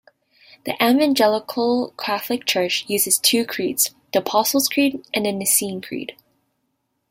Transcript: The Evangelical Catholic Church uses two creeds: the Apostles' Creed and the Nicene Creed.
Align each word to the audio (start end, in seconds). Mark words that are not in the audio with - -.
The 0.65 0.73
Evangelical 0.83 1.93
Catholic 1.95 2.47
Church 2.47 2.85
uses 2.87 3.19
two 3.19 3.45
creeds: 3.45 3.93
the 4.13 4.17
Apostles' 4.17 4.67
Creed 4.67 5.05
and 5.13 5.27
the 5.27 5.31
Nicene 5.31 5.79
Creed. 5.79 6.15